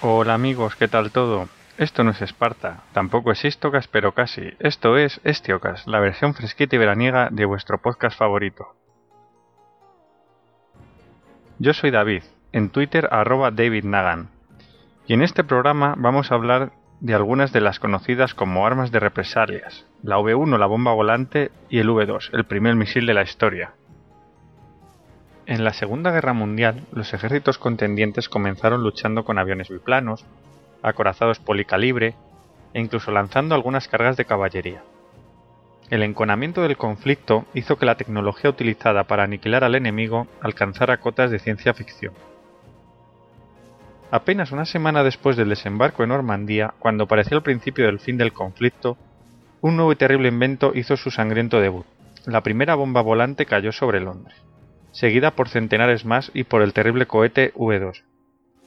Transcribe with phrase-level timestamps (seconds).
[0.00, 1.48] Hola amigos, ¿qué tal todo?
[1.76, 4.52] Esto no es Esparta, tampoco es Istocas, pero casi.
[4.60, 8.76] Esto es Estiocas, la versión fresquita y veraniega de vuestro podcast favorito.
[11.58, 14.30] Yo soy David, en Twitter arroba David Nagan,
[15.08, 16.70] y en este programa vamos a hablar
[17.00, 21.80] de algunas de las conocidas como armas de represalias, la V1, la bomba volante, y
[21.80, 23.72] el V2, el primer misil de la historia.
[25.48, 30.26] En la Segunda Guerra Mundial, los ejércitos contendientes comenzaron luchando con aviones biplanos,
[30.82, 32.16] acorazados policalibre
[32.74, 34.82] e incluso lanzando algunas cargas de caballería.
[35.88, 41.30] El enconamiento del conflicto hizo que la tecnología utilizada para aniquilar al enemigo alcanzara cotas
[41.30, 42.12] de ciencia ficción.
[44.10, 48.34] Apenas una semana después del desembarco en Normandía, cuando parecía el principio del fin del
[48.34, 48.98] conflicto,
[49.62, 51.86] un nuevo y terrible invento hizo su sangriento debut.
[52.26, 54.36] La primera bomba volante cayó sobre Londres
[54.92, 58.02] seguida por centenares más y por el terrible cohete V2,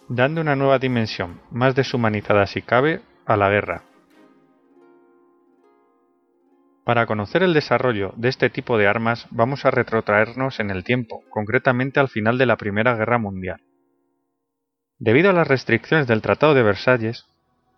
[0.07, 3.83] dando una nueva dimensión, más deshumanizada si cabe, a la guerra.
[6.83, 11.23] Para conocer el desarrollo de este tipo de armas vamos a retrotraernos en el tiempo,
[11.29, 13.61] concretamente al final de la Primera Guerra Mundial.
[14.97, 17.25] Debido a las restricciones del Tratado de Versalles,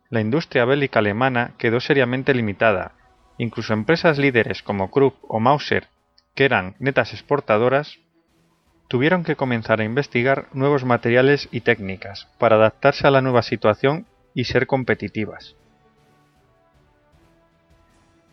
[0.09, 2.95] la industria bélica alemana quedó seriamente limitada,
[3.37, 5.87] incluso empresas líderes como Krupp o Mauser,
[6.35, 7.99] que eran netas exportadoras,
[8.87, 14.05] tuvieron que comenzar a investigar nuevos materiales y técnicas para adaptarse a la nueva situación
[14.33, 15.55] y ser competitivas.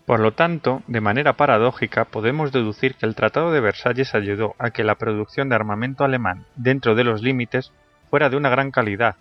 [0.07, 4.71] Por lo tanto, de manera paradójica, podemos deducir que el Tratado de Versalles ayudó a
[4.71, 7.73] que la producción de armamento alemán, dentro de los límites,
[8.11, 9.15] fuera de una gran calidad.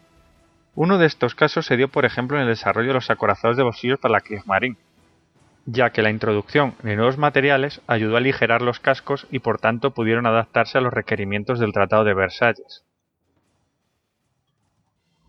[0.74, 3.64] Uno de estos casos se dio, por ejemplo, en el desarrollo de los acorazados de
[3.64, 4.78] bolsillos para la Kriegsmarine,
[5.72, 9.94] ya que la introducción de nuevos materiales ayudó a aligerar los cascos y por tanto
[9.94, 12.86] pudieron adaptarse a los requerimientos del Tratado de Versalles.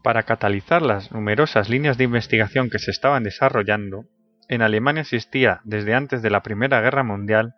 [0.03, 4.07] Para catalizar las numerosas líneas de investigación que se estaban desarrollando,
[4.49, 7.55] en Alemania existía desde antes de la Primera Guerra Mundial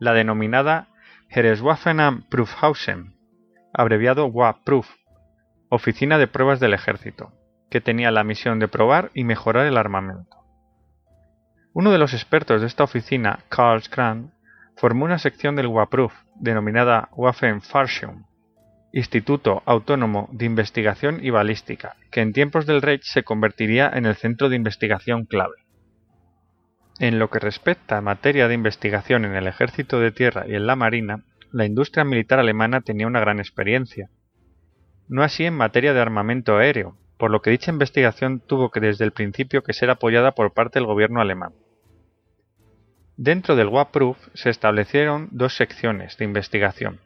[0.00, 0.88] la denominada
[1.28, 3.16] Heereswaffen Prüfhausen,
[3.74, 4.88] abreviado WA-Proof,
[5.68, 7.32] Oficina de Pruebas del Ejército,
[7.70, 10.37] que tenía la misión de probar y mejorar el armamento.
[11.78, 14.32] Uno de los expertos de esta oficina, Karl Kran,
[14.74, 18.24] formó una sección del WAPRUF, denominada Waffenforschung,
[18.92, 24.16] Instituto Autónomo de Investigación y Balística, que en tiempos del Reich se convertiría en el
[24.16, 25.54] centro de investigación clave.
[26.98, 30.66] En lo que respecta a materia de investigación en el ejército de tierra y en
[30.66, 31.22] la marina,
[31.52, 34.10] la industria militar alemana tenía una gran experiencia.
[35.06, 39.04] No así en materia de armamento aéreo, por lo que dicha investigación tuvo que desde
[39.04, 41.52] el principio que ser apoyada por parte del gobierno alemán.
[43.20, 47.00] Dentro del WAPROOF se establecieron dos secciones de investigación,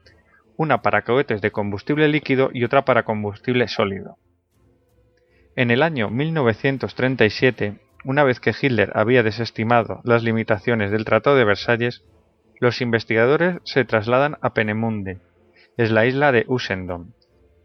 [0.58, 4.18] una para cohetes de combustible líquido y otra para combustible sólido.
[5.56, 11.46] En el año 1937, una vez que Hitler había desestimado las limitaciones del Tratado de
[11.46, 12.04] Versalles,
[12.60, 15.18] los investigadores se trasladan a Penemunde,
[15.78, 17.12] es la isla de Usedom,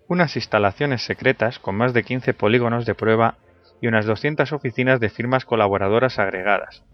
[0.08, 3.40] unas instalaciones secretas con más de 15 polígonos de prueba
[3.82, 6.86] y unas 200 oficinas de firmas colaboradoras agregadas,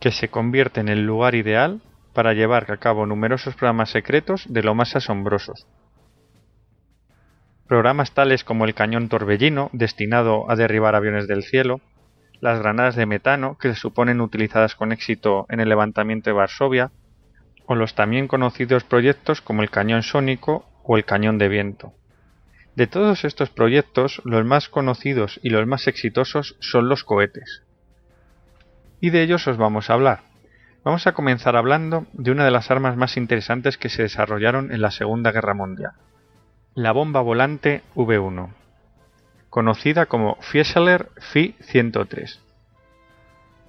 [0.00, 1.80] que se convierte en el lugar ideal
[2.12, 5.66] para llevar a cabo numerosos programas secretos de lo más asombrosos.
[7.66, 11.80] Programas tales como el cañón torbellino, destinado a derribar aviones del cielo,
[12.40, 16.92] las granadas de metano, que se suponen utilizadas con éxito en el levantamiento de Varsovia,
[17.66, 21.92] o los también conocidos proyectos como el cañón sónico o el cañón de viento.
[22.76, 27.65] De todos estos proyectos, los más conocidos y los más exitosos son los cohetes
[29.00, 30.20] y de ellos os vamos a hablar.
[30.84, 34.80] Vamos a comenzar hablando de una de las armas más interesantes que se desarrollaron en
[34.80, 35.92] la Segunda Guerra Mundial,
[36.74, 38.52] la bomba volante V1,
[39.50, 42.38] conocida como Fieseler Fi-103.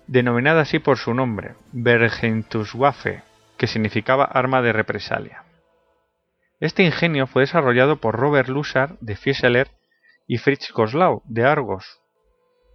[0.05, 3.23] Denominada así por su nombre, Bergentuswaffe,
[3.57, 5.43] que significaba arma de represalia.
[6.59, 9.69] Este ingenio fue desarrollado por Robert Lusar de Fieseler
[10.27, 11.99] y Fritz Goslau de Argos,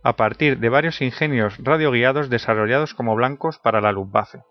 [0.02, 4.42] a partir de varios ingenios radioguiados desarrollados como blancos para la Luftwaffe.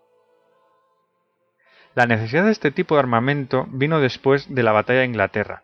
[1.94, 5.62] La necesidad de este tipo de armamento vino después de la batalla de Inglaterra.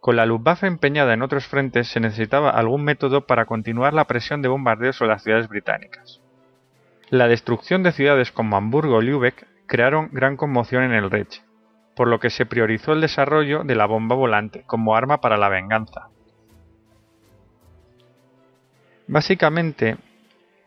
[0.00, 4.40] Con la Luftwaffe empeñada en otros frentes se necesitaba algún método para continuar la presión
[4.40, 6.20] de bombardeo sobre las ciudades británicas.
[7.10, 11.42] La destrucción de ciudades como Hamburgo o Lübeck crearon gran conmoción en el Reich,
[11.96, 15.48] por lo que se priorizó el desarrollo de la bomba volante como arma para la
[15.48, 16.08] venganza.
[19.06, 19.98] Básicamente,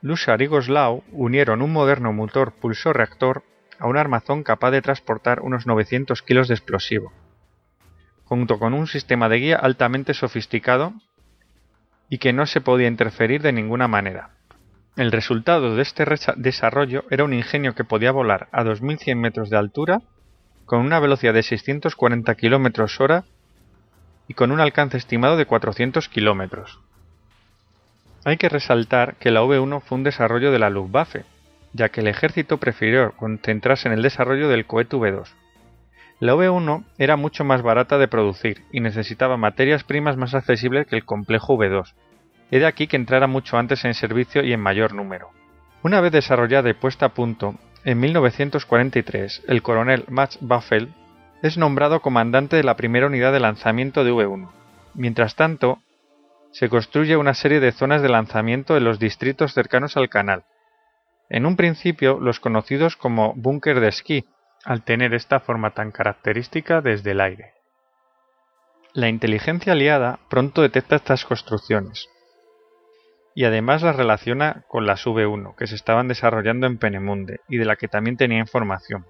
[0.01, 3.43] Lusar y Goslau unieron un moderno motor pulsor-reactor
[3.79, 7.11] a un armazón capaz de transportar unos 900 kilos de explosivo,
[8.25, 10.93] junto con un sistema de guía altamente sofisticado
[12.09, 14.29] y que no se podía interferir de ninguna manera.
[14.95, 16.05] El resultado de este
[16.37, 20.01] desarrollo era un ingenio que podía volar a 2.100 metros de altura
[20.65, 23.23] con una velocidad de 640 km hora
[24.27, 26.65] y con un alcance estimado de 400 km.
[28.27, 31.23] Hay que resaltar que la V1 fue un desarrollo de la Luftwaffe,
[31.71, 35.29] ya que el ejército prefirió concentrarse en el desarrollo del cohete V2.
[36.19, 40.97] La V1 era mucho más barata de producir y necesitaba materias primas más accesibles que
[40.97, 41.93] el complejo V2.
[42.51, 45.29] He de aquí que entrara mucho antes en servicio y en mayor número.
[45.81, 50.93] Una vez desarrollada y puesta a punto, en 1943 el coronel Max Buffel
[51.43, 54.49] es nombrado comandante de la primera unidad de lanzamiento de V1.
[54.95, 55.79] Mientras tanto,
[56.57, 60.45] se construye una serie de zonas de lanzamiento en los distritos cercanos al canal.
[61.29, 64.25] En un principio, los conocidos como búnker de esquí,
[64.65, 67.53] al tener esta forma tan característica desde el aire.
[68.93, 72.09] La inteligencia aliada pronto detecta estas construcciones
[73.35, 77.65] y además las relaciona con las V1 que se estaban desarrollando en Penemunde y de
[77.65, 79.05] la que también tenía información.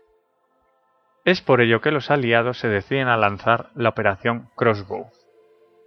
[1.23, 5.09] Es por ello que los aliados se deciden a lanzar la operación Crossbow.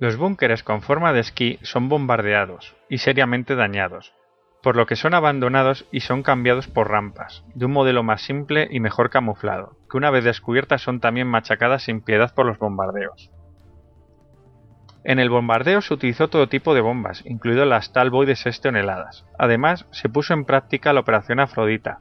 [0.00, 4.14] Los búnkeres con forma de esquí son bombardeados y seriamente dañados,
[4.62, 8.67] por lo que son abandonados y son cambiados por rampas, de un modelo más simple
[8.70, 13.31] y mejor camuflado, que una vez descubiertas son también machacadas sin piedad por los bombardeos.
[15.05, 19.26] En el bombardeo se utilizó todo tipo de bombas, incluido las Talboy de 6 toneladas.
[19.38, 22.00] Además, se puso en práctica la operación Afrodita,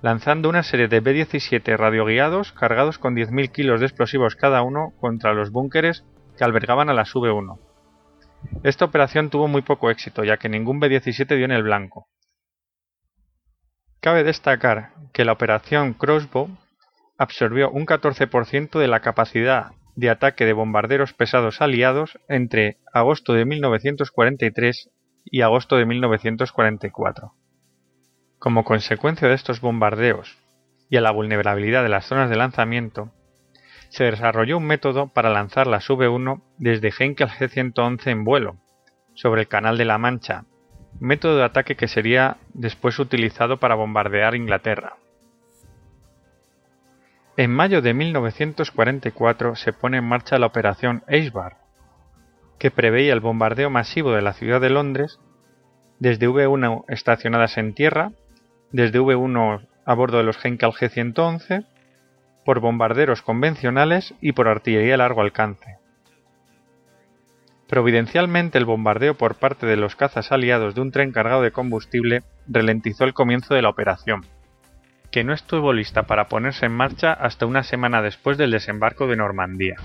[0.00, 5.34] lanzando una serie de B-17 radioguiados cargados con 10.000 kilos de explosivos cada uno contra
[5.34, 7.58] los búnkeres que albergaban a las V-1.
[8.62, 12.08] Esta operación tuvo muy poco éxito, ya que ningún B-17 dio en el blanco.
[14.00, 16.48] Cabe destacar que la operación Crossbow
[17.18, 23.46] absorbió un 14% de la capacidad de ataque de bombarderos pesados aliados entre agosto de
[23.46, 24.90] 1943
[25.24, 27.32] y agosto de 1944.
[28.38, 30.38] Como consecuencia de estos bombardeos
[30.90, 33.10] y a la vulnerabilidad de las zonas de lanzamiento,
[33.88, 38.56] se desarrolló un método para lanzar las V1 desde Heinkel G111 en vuelo,
[39.14, 40.44] sobre el Canal de la Mancha,
[41.00, 44.96] método de ataque que sería después utilizado para bombardear Inglaterra.
[47.36, 51.58] En mayo de 1944 se pone en marcha la operación Eichbar,
[52.58, 55.20] que preveía el bombardeo masivo de la ciudad de Londres
[55.98, 58.12] desde V1 estacionadas en tierra,
[58.72, 61.66] desde V1 a bordo de los Heinkel G111,
[62.46, 65.76] por bombarderos convencionales y por artillería a largo alcance.
[67.68, 72.22] Providencialmente el bombardeo por parte de los cazas aliados de un tren cargado de combustible
[72.48, 74.24] ralentizó el comienzo de la operación
[75.10, 79.16] que no estuvo lista para ponerse en marcha hasta una semana después del desembarco de
[79.16, 79.76] Normandía.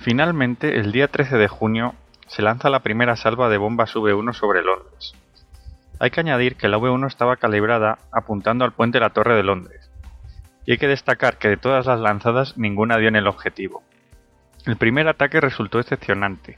[0.00, 1.94] Finalmente, el día 13 de junio,
[2.28, 5.14] se lanza la primera salva de bombas V1 sobre Londres.
[5.98, 9.42] Hay que añadir que la V1 estaba calibrada apuntando al puente de la Torre de
[9.42, 9.91] Londres,
[10.66, 13.82] y hay que destacar que de todas las lanzadas ninguna dio en el objetivo.
[14.66, 16.56] El primer ataque resultó decepcionante,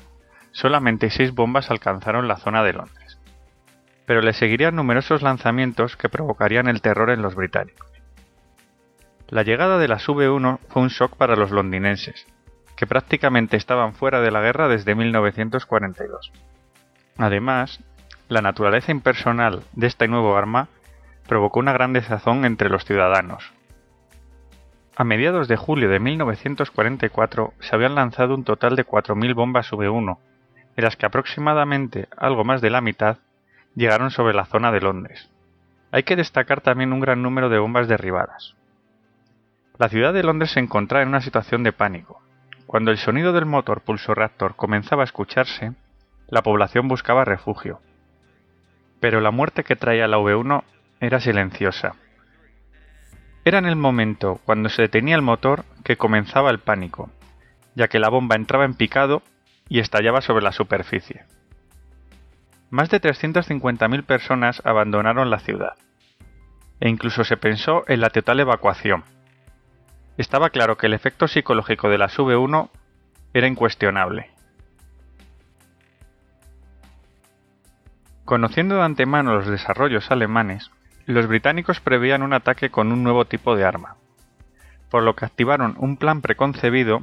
[0.53, 3.05] solamente seis bombas alcanzaron la zona de Londres
[4.07, 7.89] pero le seguirían numerosos lanzamientos que provocarían el terror en los británicos.
[9.29, 12.27] La llegada de las V1 fue un shock para los londinenses,
[12.77, 16.33] que prácticamente estaban fuera de la guerra desde 1942.
[17.17, 17.81] Además,
[18.29, 20.69] la naturaleza impersonal de este nuevo arma
[21.27, 23.53] provocó una gran desazón entre los ciudadanos.
[24.97, 30.19] A mediados de julio de 1944 se habían lanzado un total de 4.000 bombas V1,
[30.77, 33.19] de las que aproximadamente algo más de la mitad
[33.75, 35.29] llegaron sobre la zona de Londres.
[35.91, 38.55] Hay que destacar también un gran número de bombas derribadas.
[39.79, 42.21] La ciudad de Londres se encontraba en una situación de pánico.
[42.67, 45.73] Cuando el sonido del motor pulso-reactor comenzaba a escucharse,
[46.29, 47.81] la población buscaba refugio.
[49.01, 50.63] Pero la muerte que traía la V1
[51.01, 51.97] era silenciosa.
[53.45, 57.11] Era en el momento cuando se detenía el motor que comenzaba el pánico,
[57.75, 59.23] ya que la bomba entraba en picado
[59.69, 61.25] y estallaba sobre la superficie
[62.75, 65.75] más de 350.000 personas abandonaron la ciudad,
[66.81, 69.05] e incluso se pensó en la total evacuación.
[70.19, 72.71] Estaba claro que el efecto psicológico de la V1
[73.33, 74.33] era incuestionable.
[78.25, 80.73] Conociendo de antemano los desarrollos alemanes,
[81.13, 83.97] los británicos prevían un ataque con un nuevo tipo de arma,
[84.91, 87.03] por lo que activaron un plan preconcebido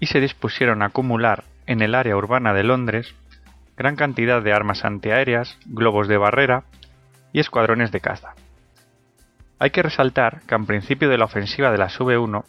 [0.00, 3.14] y se dispusieron a acumular en el área urbana de Londres
[3.76, 6.64] gran cantidad de armas antiaéreas, globos de barrera
[7.32, 8.34] y escuadrones de caza.
[9.58, 12.44] Hay que resaltar que al principio de la ofensiva de la V1,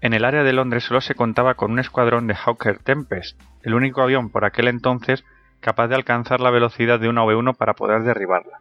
[0.00, 3.74] en el área de Londres solo se contaba con un escuadrón de Hawker Tempest, el
[3.74, 5.24] único avión por aquel entonces
[5.60, 8.58] capaz de alcanzar la velocidad de una V1 para poder derribarla.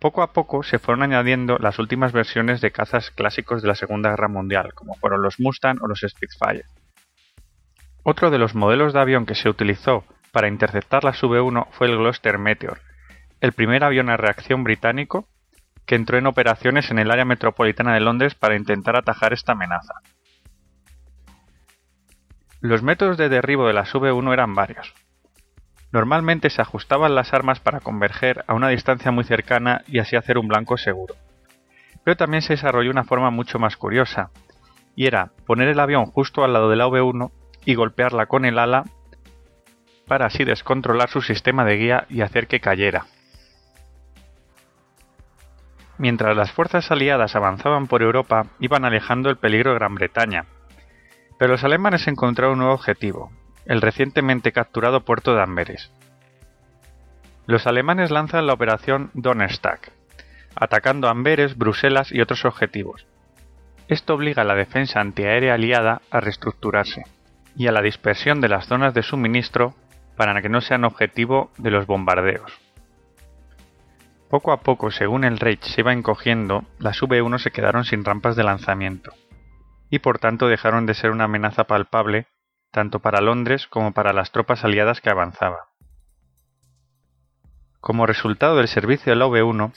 [0.00, 4.08] Poco a poco se fueron añadiendo las últimas versiones de cazas clásicos de la Segunda
[4.08, 6.64] Guerra Mundial, como fueron los Mustang o los Spitfire.
[8.02, 11.98] Otro de los modelos de avión que se utilizó para interceptar la V1 fue el
[11.98, 12.80] Gloucester Meteor,
[13.42, 15.28] el primer avión a reacción británico
[15.84, 19.94] que entró en operaciones en el área metropolitana de Londres para intentar atajar esta amenaza.
[22.62, 24.94] Los métodos de derribo de la V1 eran varios.
[25.92, 30.38] Normalmente se ajustaban las armas para converger a una distancia muy cercana y así hacer
[30.38, 31.14] un blanco seguro.
[32.04, 34.30] Pero también se desarrolló una forma mucho más curiosa,
[34.94, 37.30] y era poner el avión justo al lado de la V1
[37.64, 38.84] y golpearla con el ala
[40.06, 43.06] para así descontrolar su sistema de guía y hacer que cayera.
[45.98, 50.46] Mientras las fuerzas aliadas avanzaban por Europa, iban alejando el peligro de Gran Bretaña.
[51.38, 53.30] Pero los alemanes encontraron un nuevo objetivo,
[53.66, 55.92] el recientemente capturado puerto de Amberes.
[57.46, 59.80] Los alemanes lanzan la operación Donnerstag,
[60.54, 63.06] atacando Amberes, Bruselas y otros objetivos.
[63.88, 67.02] Esto obliga a la defensa antiaérea aliada a reestructurarse
[67.56, 69.74] y a la dispersión de las zonas de suministro
[70.16, 72.52] para que no sean objetivo de los bombardeos.
[74.28, 78.36] Poco a poco, según el Reich se iba encogiendo, las V1 se quedaron sin rampas
[78.36, 79.12] de lanzamiento,
[79.90, 82.26] y por tanto dejaron de ser una amenaza palpable
[82.70, 85.60] tanto para Londres como para las tropas aliadas que avanzaban.
[87.80, 89.72] Como resultado del servicio de la V1,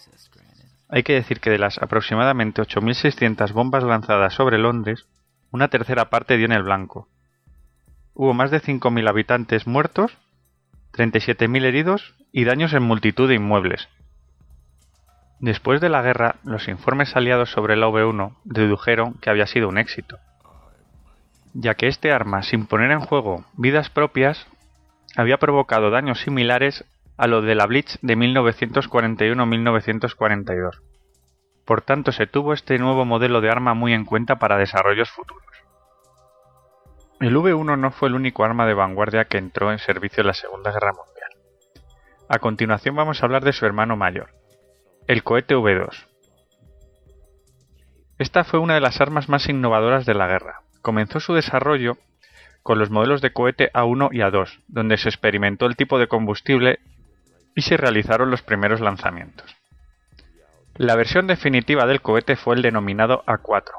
[0.90, 5.08] hay que decir que de las aproximadamente 8.600 bombas lanzadas sobre Londres,
[5.52, 7.08] una tercera parte dio en el blanco.
[8.14, 10.18] Hubo más de 5.000 habitantes muertos,
[10.94, 13.88] 37.000 heridos y daños en multitud de inmuebles,
[15.44, 19.78] Después de la guerra, los informes aliados sobre el OV-1 dedujeron que había sido un
[19.78, 20.18] éxito,
[21.54, 24.46] ya que este arma, sin poner en juego vidas propias,
[25.16, 26.84] había provocado daños similares
[27.18, 30.82] a lo de la Blitz de 1941-1942.
[31.66, 35.44] Por tanto, se tuvo este nuevo modelo de arma muy en cuenta para desarrollos futuros.
[37.20, 40.34] El V1 no fue el único arma de vanguardia que entró en servicio en la
[40.34, 41.30] Segunda Guerra Mundial.
[42.28, 44.32] A continuación vamos a hablar de su hermano mayor,
[45.08, 46.08] el cohete V2.
[48.18, 50.64] Esta fue una de las armas más innovadoras de la guerra.
[50.84, 51.98] Comenzó su desarrollo
[52.62, 56.80] con los modelos de cohete A1 y A2, donde se experimentó el tipo de combustible
[57.56, 59.56] y se realizaron los primeros lanzamientos.
[60.76, 63.72] La versión definitiva del cohete fue el denominado A4,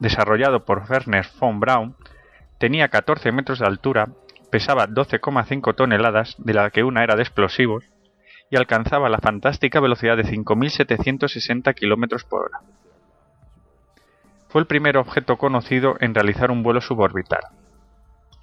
[0.00, 1.94] desarrollado por Werner von Braun,
[2.58, 4.08] tenía 14 metros de altura,
[4.50, 7.84] pesaba 12,5 toneladas, de la que una era de explosivos,
[8.50, 12.60] y alcanzaba la fantástica velocidad de 5.760 km por hora.
[14.48, 17.42] Fue el primer objeto conocido en realizar un vuelo suborbital.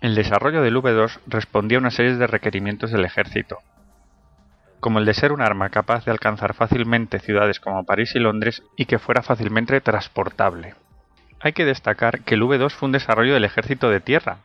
[0.01, 3.57] El desarrollo del V2 respondía a una serie de requerimientos del ejército,
[4.79, 8.61] como el de ser un arma capaz de alcanzar fácilmente ciudades como París y Londres
[8.77, 10.75] y que fuera fácilmente transportable.
[11.39, 14.37] Hay que destacar que el V2 fue un desarrollo del ejército de tierra,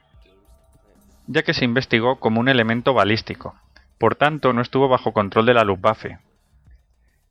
[1.26, 3.54] ya que se investigó como un elemento balístico,
[3.98, 6.20] por tanto no estuvo bajo control de la Luftwaffe,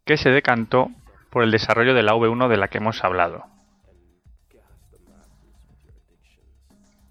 [0.05, 0.91] que se decantó
[1.31, 3.45] por el desarrollo de la V1 de la que hemos hablado.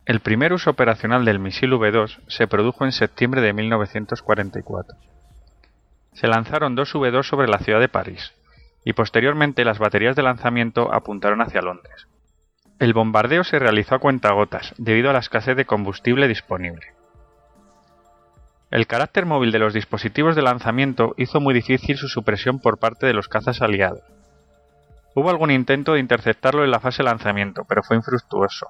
[0.09, 4.97] El primer uso operacional del misil V2 se produjo en septiembre de 1944.
[6.15, 8.33] Se lanzaron dos V2 sobre la ciudad de París,
[8.87, 12.09] y posteriormente las baterías de lanzamiento apuntaron hacia Londres.
[12.79, 16.87] El bombardeo se realizó a cuentagotas debido a la escasez de combustible disponible.
[18.71, 23.07] El carácter móvil de los dispositivos de lanzamiento hizo muy difícil su supresión por parte
[23.07, 24.05] de los cazas aliados.
[25.15, 28.69] Hubo algún intento de interceptarlo en la fase de lanzamiento, pero fue infructuoso.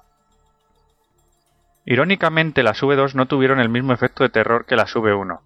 [1.85, 5.39] Irónicamente, las V2 no tuvieron el mismo efecto de terror que las V1.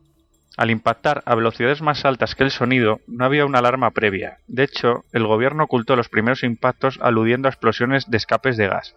[0.55, 4.37] Al impactar a velocidades más altas que el sonido, no había una alarma previa.
[4.47, 8.95] De hecho, el gobierno ocultó los primeros impactos aludiendo a explosiones de escapes de gas.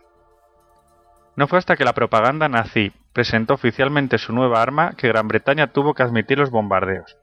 [1.35, 5.69] No fue hasta que la propaganda nazi presentó oficialmente su nueva arma que Gran Bretaña
[5.69, 7.17] tuvo que admitir los bombardeos.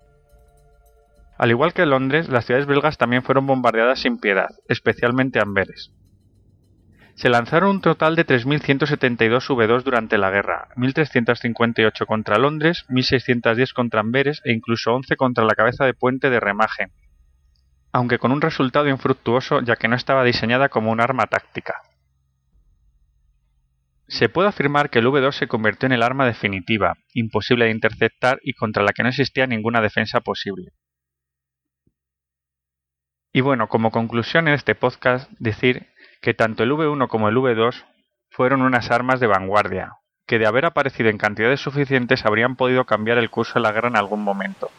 [1.38, 5.92] Al igual que Londres, las ciudades belgas también fueron bombardeadas sin piedad, especialmente Amberes.
[7.16, 14.00] Se lanzaron un total de 3.172 V2 durante la guerra, 1.358 contra Londres, 1.610 contra
[14.00, 16.92] Amberes e incluso 11 contra la cabeza de puente de Remagen,
[17.92, 21.76] aunque con un resultado infructuoso ya que no estaba diseñada como un arma táctica.
[24.08, 28.40] Se puede afirmar que el V2 se convirtió en el arma definitiva, imposible de interceptar
[28.44, 30.74] y contra la que no existía ninguna defensa posible.
[33.32, 35.88] Y bueno, como conclusión en este podcast, decir
[36.24, 37.84] que tanto el V1 como el V2
[38.30, 43.18] fueron unas armas de vanguardia, que de haber aparecido en cantidades suficientes habrían podido cambiar
[43.18, 44.72] el curso de la guerra en algún momento,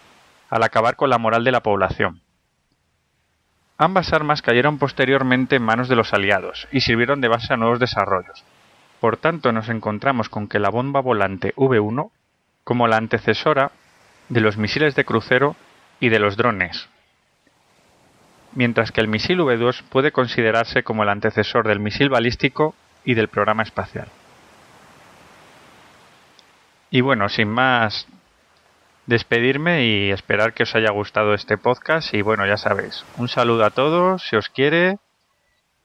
[0.49, 2.23] al acabar con la moral de la población.
[3.77, 7.79] Ambas armas cayeron posteriormente en manos de los aliados y sirvieron de base a nuevos
[7.79, 8.43] desarrollos.
[8.99, 12.11] Por tanto, nos encontramos con que la bomba volante V1
[12.65, 13.71] como la antecesora
[14.31, 15.57] de los misiles de crucero
[16.01, 16.89] y de los drones,
[18.55, 23.29] mientras que el misil V2 puede considerarse como el antecesor del misil balístico y del
[23.29, 24.09] programa espacial.
[26.91, 28.07] Y bueno, sin más,
[29.07, 33.65] despedirme y esperar que os haya gustado este podcast y bueno, ya sabéis, un saludo
[33.65, 34.99] a todos, si os quiere,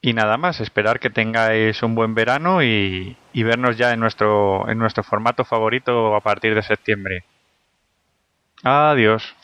[0.01, 4.69] y nada más, esperar que tengáis un buen verano y, y vernos ya en nuestro,
[4.69, 7.25] en nuestro formato favorito a partir de septiembre.
[8.63, 9.35] Adiós.